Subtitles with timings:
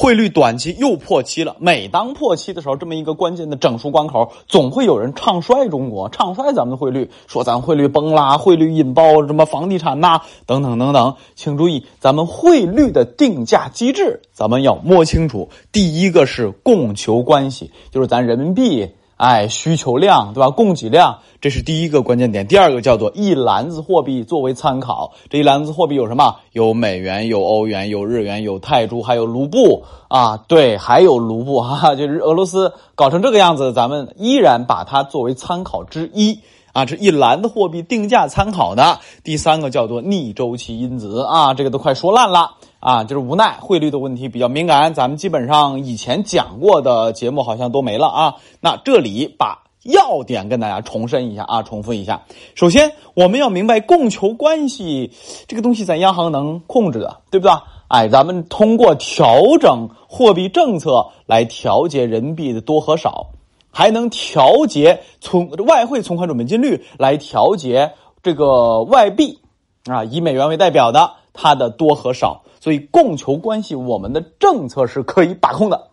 [0.00, 1.56] 汇率短期又破七了。
[1.58, 11.16] 每当破七的时候，这么一个关键的整数关口，总会有人唱衰中国，唱衰咱们的汇率，说咱汇率崩啦，汇率引爆什么房地产呐，等等等等。
[11.34, 15.48] 请注意，咱们汇率的定价机制，咱们要摸清楚。
[15.72, 18.88] 第一个是供求关系，就是咱人民币。
[19.18, 20.50] 哎，需求量对吧？
[20.50, 22.46] 供给量，这是第一个关键点。
[22.46, 26.36] 第二个叫做一篮子货币作为参考，这一篮子货币有什么？
[26.52, 30.36] 有美元，有欧元，有日元，有泰铢，还有卢布啊。
[30.36, 36.38] 对，还有卢布哈，就是俄罗斯搞成这个样子，咱们依然把它作为参考之一
[36.72, 36.84] 啊。
[36.84, 39.00] 这一篮子货币定价参考的。
[39.24, 42.52] 第三个叫做逆周期因子啊，这个都快说烂了。
[42.80, 48.34] 啊，就是无奈汇率的问题比较敏感，咱们基本上以前讲过的节目好像都没了啊。
[48.60, 52.22] 那这里把要点跟大家重申一下啊，重复一下。
[52.54, 55.12] 首先，我们要明白供求关系
[55.48, 57.52] 这个东西，咱央行能控制的，对不对？
[57.88, 63.28] 哎，咱们通过调整货币政策来调节人民币的多和少，
[63.72, 67.92] 还能调节存外汇存款准备金率来调节
[68.22, 69.40] 这个外币
[69.86, 72.42] 啊，以美元为代表的它的多和少。
[72.68, 75.88] 所以供求关系，我们的政策是可以把控的。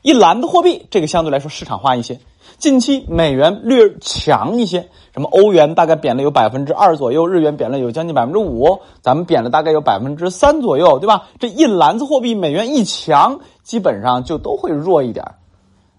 [0.00, 2.18] 一篮子货币，这个相对来说市场化一些。
[2.56, 11.28] 近期美元略强一些，什么欧元大概贬了有百分之二左右，日元贬了有将近百分之五，咱们贬了大概有百分之三左右，对吧？
[11.38, 15.32] 这一篮子货币，美元一强，基本上就都会弱一点。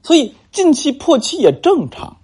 [0.01, 2.17] 所以近期破七也正常。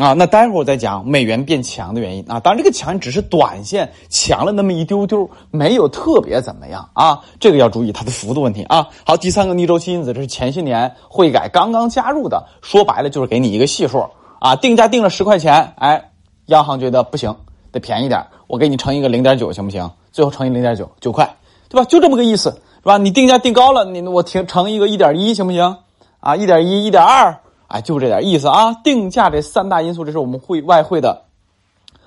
[0.00, 2.40] 啊，那待会儿我再讲美元变强的原因啊。
[2.40, 7.20] 当然，这个强只是短线强了那么一丢丢，没有特别怎么样啊。
[7.38, 8.88] 这个要注意它的幅度问题啊。
[9.04, 14.56] 好，第三个逆周期因子，这是前些年汇改刚刚加入的，说白了就是给你一个系数啊。
[14.56, 16.10] 定价定了十块钱，哎，
[16.46, 17.36] 央行觉得不行，
[17.70, 19.90] 得便宜点，我给你乘一个零点九行不行？
[20.12, 21.36] 最后乘以零点九，九块，
[21.68, 21.84] 对吧？
[21.84, 22.96] 就这么个意思，是吧？
[22.96, 25.76] 你定价定高了，你我停乘一个一点一行不行？
[26.20, 27.38] 啊，一点一，一点二。
[27.70, 28.74] 哎，就这点意思啊！
[28.82, 31.22] 定价这三大因素，这是我们会外汇的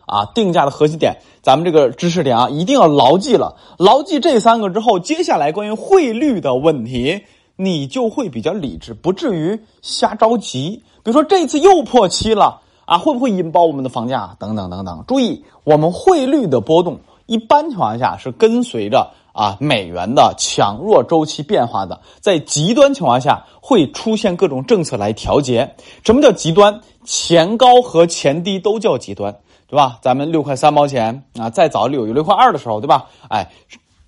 [0.05, 1.15] 啊定价的核心点。
[1.41, 3.55] 咱们这个知识点啊，一定要牢记了。
[3.77, 7.21] 牢记这三个之后，接下来关于汇率的问题，
[7.55, 10.83] 你就会比较理智，不至于瞎着急。
[11.01, 14.35] 比如说这次又破七了啊，会不会引爆我们的房价？
[14.39, 15.05] 等等等等。
[15.07, 19.11] 注意，我们汇率的波动，一般情况下是跟随着。
[19.33, 25.75] 啊，美元的强弱周期变化的，在极端情况下会出现各种政策来调节。
[26.05, 26.79] 什么叫极端？
[27.03, 29.35] 前高和前低都叫极端，
[29.67, 29.97] 对吧？
[30.01, 33.09] 咱们六块三毛钱啊，再早有有六块二的时候，对吧？
[33.27, 33.51] 哎，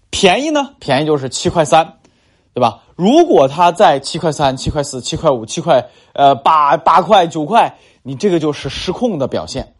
[0.09, 0.69] 便宜呢？
[0.80, 1.96] 便宜就是七块三，
[2.53, 2.84] 对吧？
[2.96, 9.75] 如果它在七块三、七块四、七块五、七块呃八八块九块，你这个就是失控的表现。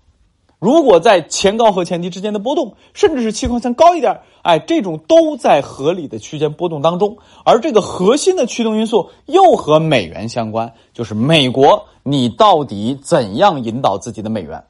[0.60, 7.18] 如果在前高和前低之间的波动，甚至是七块三高一点，哎，这种都在合理的区间波动当中。
[7.44, 14.64] 而这个核心的驱动因素又和美元相关，就是美国你到底怎样引导自己的美元？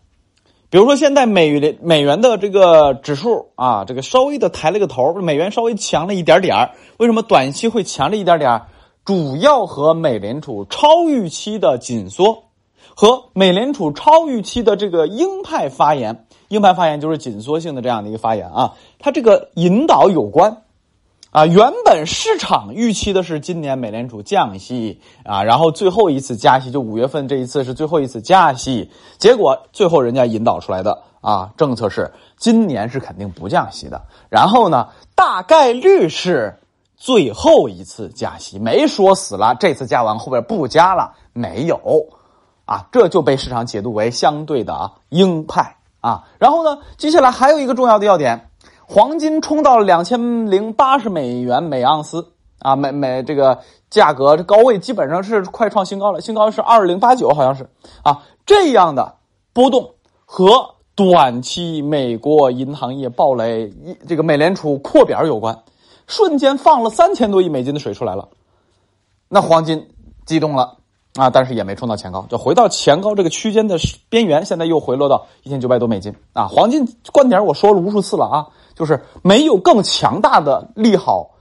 [0.72, 8.64] 比如说现在美元美元的这个指数啊，这个稍微的抬了个头，美元稍微强了一点点为什么短期会强了一点点
[9.06, 12.45] 主要和美联储超预期的紧缩。
[12.96, 20.62] 和美联储超预期的这个鹰派发言，鹰派发言就是紧缩性的这样的一个发言啊，它这个引导有关，
[21.32, 36.58] 啊，原本市场预期的是今年美联储降息啊，然后最后一次加息就五月份这一次是最后一次加息，结果最后人家引导出来的啊政策是今年是肯定不降息的，然后呢大概率是
[36.96, 42.08] 最后一次加息，没说死了，这次加完后边不加了，没有。
[42.66, 46.28] 啊，这就被市场解读为相对的啊鹰派啊。
[46.40, 48.50] 然后呢，接下来还有一个重要的要点，
[48.86, 53.60] 黄金冲到了两千零八十美元每盎司啊，每每这个
[53.90, 57.70] 价格这高位基本上是快创新高了，新高是二零八九，好像是
[58.04, 58.24] 啊。
[58.46, 59.16] 这样的
[59.54, 63.74] 波动和短期美国银行业暴雷，
[64.08, 65.64] 这个美联储扩表有关，
[66.08, 68.30] 瞬间放了三千多亿美金的水出来了，
[69.28, 69.90] 那黄金
[70.26, 70.78] 激动了。
[71.16, 73.78] 啊，但是也没冲到前高，就回到前高这个区间的
[74.10, 76.46] 边缘，现在又回落到一千九百多美金啊。
[76.48, 81.32] 黄金观点我说了无数次了啊，就是没有更强大的利好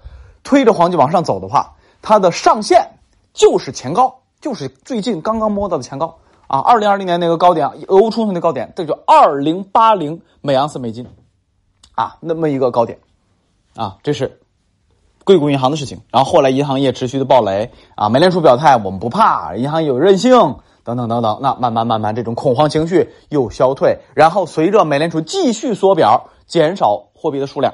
[0.45, 2.89] 推着黄金往上走的话，它的上限
[3.33, 6.17] 就是前高，就是最近刚刚摸到的前高
[6.47, 6.61] 啊。
[6.61, 11.05] 二零二零年那个高点，俄乌冲突那高点，这就二零八零每盎司美金
[11.97, 12.97] 啊，那么一个高点
[13.75, 14.41] 啊，这是。
[15.25, 27.73] 硅谷银行的事情，然后后来银行业持续的暴雷啊，美联储表态我们不怕，银行有韧性等等等等，那慢慢慢慢这种恐慌情绪又消退，然后随着美联储继续缩表，减少货币的数量，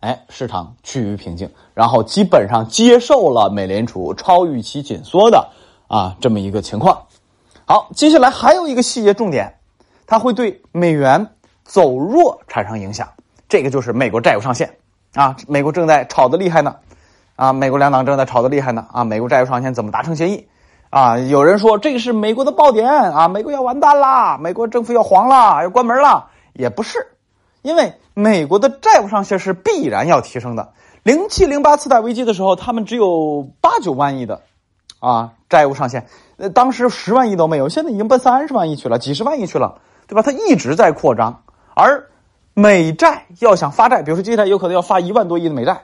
[0.00, 5.48] 哎，市场趋于平静，然后基本上接受了美联储超预期紧缩的
[5.86, 7.06] 啊这么一个情况。
[7.64, 9.54] 好，接下来还有一个细节重点，
[10.04, 11.28] 它会对美元
[11.62, 13.08] 走弱产生影响。
[13.48, 14.78] 这个就是美国债务上限
[15.14, 16.76] 啊，美国正在吵得厉害呢，
[17.36, 20.48] 啊，美国两党正在吵得厉害呢，啊，美国债务上限怎么达成协议？
[20.90, 27.06] 啊，有人说这个是美国的爆点啊，美国要完蛋啦，美国政府要黄了，要关门了，也不是。
[27.62, 30.72] 因为美国的债务上限是必然要提升的。
[31.02, 34.42] 零七零八次贷危机的时候，他们只有八九万亿的
[35.00, 36.06] 啊债务上限，
[36.36, 40.22] 呃，当时十万亿都没有，现在已经奔三十万亿去了，几十万亿去了，对吧？
[40.22, 41.42] 它一直在扩张。
[41.74, 42.08] 而
[42.54, 45.82] 美债要想发债，比如说接下来有可能要发一万多亿的美债，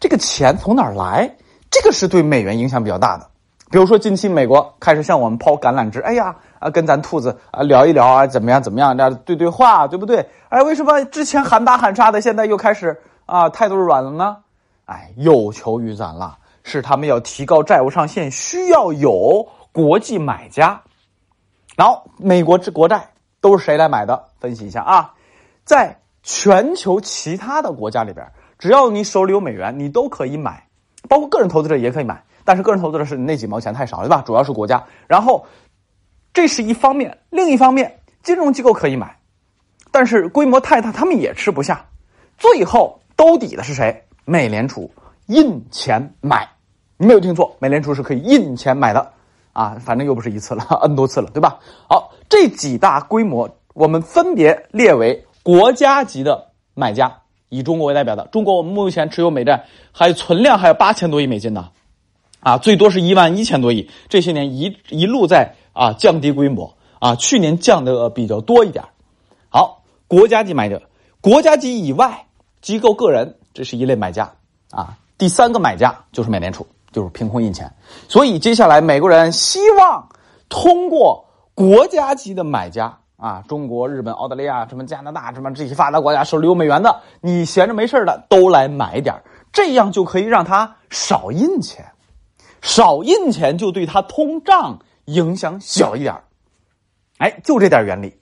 [0.00, 1.36] 这个钱从哪儿来？
[1.70, 3.26] 这个是对美元影响比较大的。
[3.70, 6.36] 比如说近期美国开始向我们抛橄榄枝，哎呀。
[6.58, 8.96] 啊，跟咱兔子啊聊一聊啊，怎么样怎么样？
[8.96, 10.26] 这样对对话，对不对？
[10.48, 14.38] 哎，为什么之前喊打喊杀的，现在又开始啊态度软了呢？
[14.86, 20.80] 哎，有求于咱了，是他们要提高债务上限，需要有国际买家。
[21.76, 23.10] 然后，美国之国债
[23.42, 24.24] 都是谁来买的？
[24.40, 25.12] 分析一下啊，
[25.66, 28.26] 在全球其他的国家里边，
[28.58, 30.66] 只要你手里有美元，你都可以买，
[31.06, 32.24] 包括个人投资者也可以买。
[32.44, 34.22] 但是个人投资者是那几毛钱太少，对吧？
[34.24, 35.44] 主要是国家，然后。
[36.32, 39.18] 这是一方面，另一方面，金融机构可以买，
[39.90, 41.86] 但是规模太大，他们也吃不下。
[42.36, 44.04] 最后兜底的是谁？
[44.26, 44.90] 美联储
[45.28, 46.46] 印钱买，
[46.98, 49.10] 你没有听错，美联储是可以印钱买的
[49.54, 51.58] 啊，反正又不是一次了， n 多次了，对吧？
[51.88, 61.70] 好，这几大规模我们分别列为国家级的买家，以中国为代表的，中国我们目前持有美债还有存量还有八千多亿美金呢，
[62.40, 65.54] 啊，最多是一万一千多亿，这些年一一路在。
[65.78, 68.82] 啊，降低规模啊，去年降的比较多一点。
[69.50, 70.80] 好，国家级买者，
[71.20, 72.24] 国家级以外
[72.62, 74.32] 机构、个人，这是一类买家
[74.70, 74.96] 啊。
[75.18, 77.70] 第三个买家就是美联储，就是凭空印钱。
[78.08, 80.08] 所以接下来美国人希望
[80.48, 89.14] 通过国家级的买家啊，中国、日本、澳大利亚、什么加拿大、什么这些发达国家手里有美元的，你闲着没事的都来买点
[89.52, 91.84] 这样就可以让他少印钱，
[92.62, 94.78] 少印钱就对他通胀。
[95.06, 96.16] 影响小一点
[97.18, 98.18] 哎，就这点原理。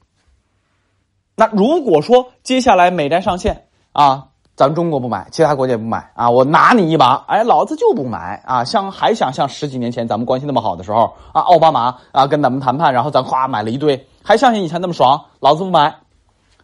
[1.34, 8.62] 那如果说接下来美债上限啊，咱中国不买，其他国家也不买啊，我拿你一把，哎，老子就不买啊！
[8.64, 15.94] 像还想像十几年前咱们关系那么好的时候啊，奥巴马啊跟咱们谈判，然后咱夸买了一堆，还像以前那么爽，老子不买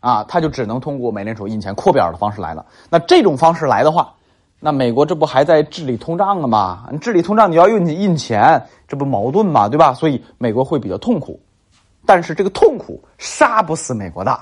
[0.01, 0.25] 啊！
[0.29, 2.65] 他就只能通过美联储印钱扩表的方式来了。
[2.89, 4.13] 那这种方式来的话。
[4.63, 6.87] 那美国这不还在治理通胀了吗？
[7.01, 9.71] 治理通胀你要用你印钱，这不矛盾吗？
[9.71, 9.95] 对吧？
[9.95, 11.41] 所以美国会比较痛苦，
[12.05, 14.39] 但是这个痛苦杀不死美国的，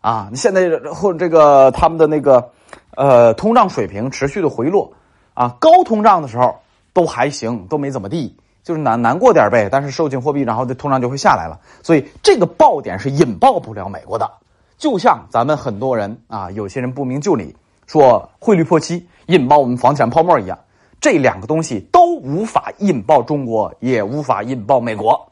[0.00, 0.28] 啊！
[0.30, 2.48] 你现在或这个他们的那个
[2.96, 4.92] 呃通胀水平持续的回落，
[5.34, 6.56] 啊，高通胀的时候
[6.92, 9.68] 都还行，都没怎么地，就是难难过点呗。
[9.70, 11.58] 但是收紧货币，然后这通胀就会下来了。
[11.82, 14.30] 所以这个爆点是引爆不了美国的，
[14.76, 17.54] 就像咱们很多人啊，有些人不明就里
[17.86, 19.06] 说汇率破七。
[19.26, 20.58] 引爆我们房地产泡沫一样，
[21.02, 25.30] 这两个东西都无法引爆中国，也无法引爆美国。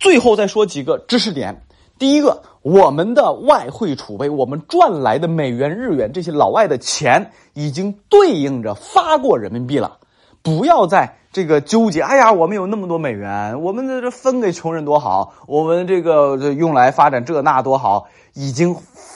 [0.00, 1.60] 最后再说几个知识点：
[1.98, 9.98] 第一个，我们的外汇储备，我们赚来的美元、日元这些老外的钱，已经对应着发过人民币了。
[10.42, 18.74] 不要在这个纠结，哎呀，我们有那么多美元，我们这分给穷人多好，我们这个用来发展这那多好，已经。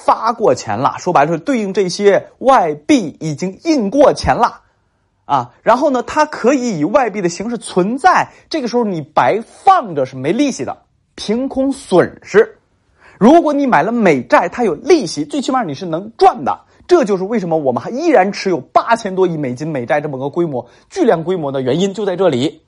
[0.09, 4.63] 发过钱了，说白了是对应这些外币已经印过钱了，
[5.27, 10.79] 啊，然后呢，它可以以外币的形式存在，这个时候你白放着是没利息的，
[11.15, 12.58] 凭空损失。
[13.19, 16.61] 如果你买了美债，它有利息，最起码你是能赚的。
[16.87, 22.63] 这就是为什么我们还依然持有八千多亿美金美债这么个规模、巨量规模的原因就在这里。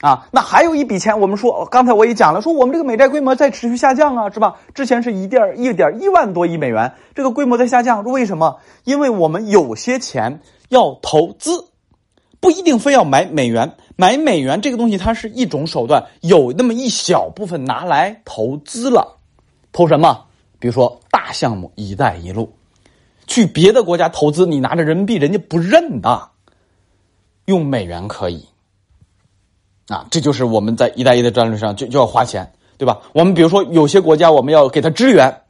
[0.00, 4.56] 啊，那还有一笔钱，我们说刚才我也讲了，说我们这个美债规模在持续下降啊，是吧？
[4.74, 8.58] 之前是一点一点一万多亿美元，这个规模在下降，为什么？
[8.84, 11.68] 因为我们有些钱要投资，
[12.38, 19.16] 不一定非要买美元，买美元这个东西它是一种手段，有那么一小部分拿来投资了，
[19.74, 20.24] 投什么？
[20.60, 22.50] 比如说大项目“一带一路”，
[23.26, 26.30] 去别的国家投资，你拿着人民币人家不认的，
[27.46, 28.46] 用美元可以。
[29.88, 33.02] 啊，这就是我们在“一带一路”战略上就就要花钱，对吧？
[33.12, 35.42] 我们比如说有些国家我们要给他支援，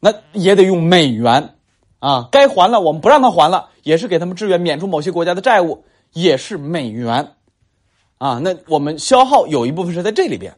[0.00, 1.54] 那也得用美元，
[2.00, 7.34] 啊，该还了我们不让他还了，也是给他们支援，免除某些国家的债务，也是美元，
[8.16, 10.56] 啊，那我们消耗有一部分是在这里边，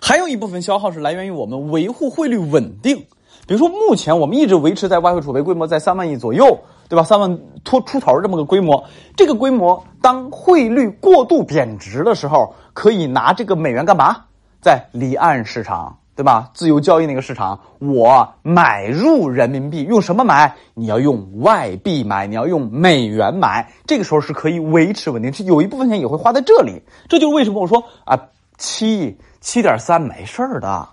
[0.00, 3.06] 还有一部分消耗是来源于我们维护汇率稳定。
[3.46, 7.04] 比如说目前我们一直维持在外汇储备规模在三万亿左右，对吧？
[7.04, 8.82] 三万出出头这么个规模，
[9.14, 14.16] 这个规模当汇率过度贬值的时候，可以拿这个美元干嘛？
[14.60, 16.50] 在离岸市场，对吧？
[16.54, 20.56] 自由交易那个市场，我买入人民币，用什么买？
[20.74, 26.82] 你要用外币买，你要用美元买，这个时候是可以维持稳定，是有一部分钱也会花在这里。
[27.08, 28.18] 这就是为什么我说啊，
[28.58, 30.88] 七七点三没事儿的，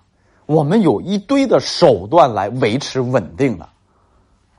[0.46, 3.68] 我们有一堆的手段来维持稳定的。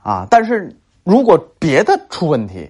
[0.03, 0.27] 啊！
[0.29, 0.75] 但是
[1.05, 2.69] 如果别的出问题，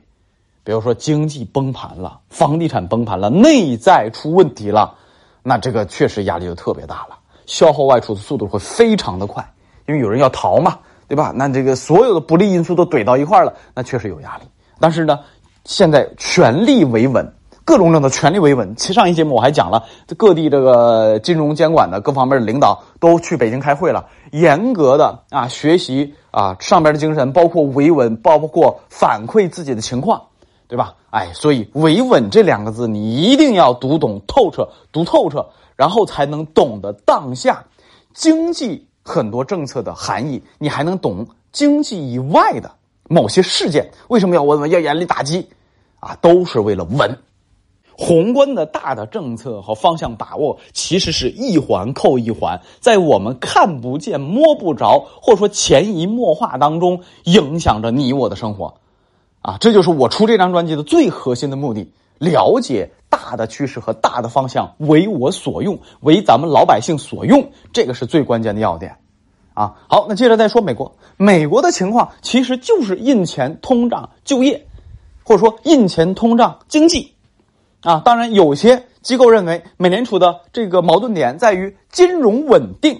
[0.63, 4.93] 比如说经济崩盘了，房地产崩盘了，内在出问题了，
[5.41, 7.17] 那这个确实压力就特别大了，
[7.47, 9.51] 消耗外出的速度会非常的快，
[9.87, 10.77] 因为有人要逃嘛，
[11.07, 11.33] 对吧？
[11.35, 14.43] 那这个所有的不利因素都怼到一块了，那确实有压力。
[14.79, 15.21] 但是呢，
[15.63, 17.33] 现在全力维稳。
[17.65, 18.75] 各种政策全力维稳。
[18.75, 30.21] 其上一节目我还讲了，各地这个金融监管的各方面的领导都去北京开会了，严格的啊学习啊上边的精神，包括维稳，包括反馈自己的情况，
[30.67, 30.93] 对吧？
[31.09, 37.65] 哎，所以维稳这两个字你一定要读懂透彻，读透彻，然后才能懂得当下
[38.13, 42.69] 经济很多政策的含义，你还能懂经济以外的
[43.09, 45.49] 某些事件为什么要稳稳，要严厉打击
[45.99, 47.17] 啊，都是为了稳。
[47.97, 58.75] 宏观的大的政策和方向把握，其实是一环扣一环，在我们看不见、摸不着，或者说潜移默化当中，影响着你我的生活。
[59.41, 68.97] 啊，这就是我出这张专辑的最核心的目的：了解大的趋势和大的方向，为我所用，为咱们老百姓所用，这个是最关键的要点。
[69.53, 74.67] 啊，好，那接着再说美国，美国的情况其实就是印钱、通胀、就业，
[75.23, 77.14] 或者说印钱、通胀、经济。
[77.85, 82.99] 啊，当然，有些机构认为，美联储的这个矛盾点在于金融稳定、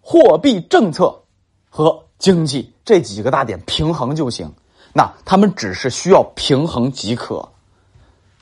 [0.00, 1.22] 货币政策
[1.68, 4.52] 和经济这几个大点平衡就行。
[4.92, 7.48] 那他们只是需要平衡即可。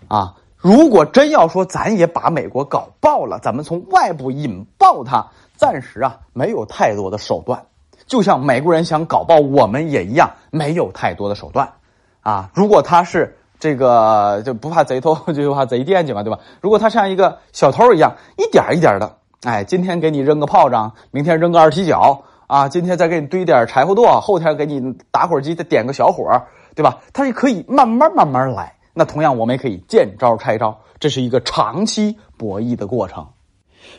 [0.08, 5.26] 啊，如果真要说咱也把美国搞爆了，咱们从外部引爆它，
[5.56, 7.64] 暂时啊没有太多的手段。
[8.06, 11.72] 就像美国人想搞爆我们也一样，没有太多的手段。
[12.20, 13.37] 啊，如果他是。
[13.58, 16.38] 这个就不怕贼偷， 就怕贼惦记嘛，对吧？
[16.60, 26.42] 如果他像一个小偷一样，一点一点的，哎，今天给你扔个炮仗，明天扔个二踢脚啊，今天再给你堆点柴火垛，后天给你打火机再点个小火，
[26.74, 26.98] 对吧？
[27.12, 28.74] 他是可以慢慢慢慢来。
[28.94, 33.26] 那同样，我们也可以见招拆招，这是一个长期博弈的过程。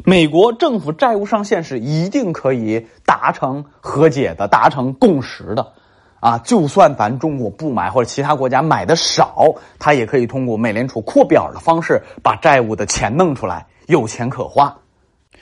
[0.05, 5.73] 美国政府债务上限是一定可以达成和解的，达成共识的。
[6.19, 9.45] 啊，就算咱中国不买，或者其他国家买的少，
[9.79, 14.77] 它也可以通过美联储扩表的方式把债务的钱弄出来，有钱可花。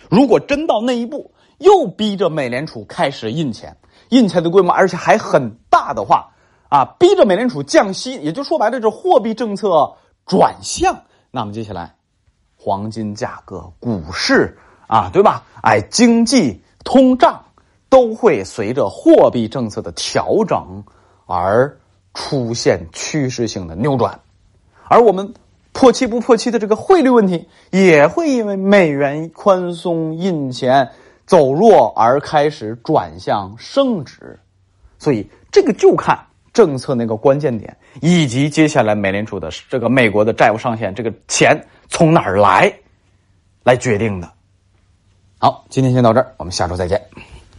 [0.09, 3.77] 如果真到那一步，又逼着美联储开始印钱，
[4.09, 6.29] 印钱的规模而且还很大的话，
[6.69, 11.01] 啊，逼着美联储降息，也就说白了，这货币政策转向。
[11.31, 11.95] 那么接下来，
[12.55, 14.57] 黄金价格、股市
[14.87, 15.43] 啊，对吧？
[15.61, 17.45] 哎，经济、通胀。
[17.89, 20.83] 都会随着货币政策的调整
[21.25, 21.77] 而
[22.13, 24.19] 出现趋势性的扭转，
[24.87, 25.33] 而我们
[25.71, 30.89] 破期不破期的这个汇率问题，也会因为美元宽松印钱
[31.25, 34.39] 走弱而开始转向升值，
[34.97, 36.19] 所以这个就看
[36.51, 42.73] 政策那个关键点，以及接下来美联储的这个美国的债务上限，这个钱从哪儿来，
[43.63, 44.31] 来决定的。
[45.37, 46.99] 好，今天先到这儿，我们下周再见。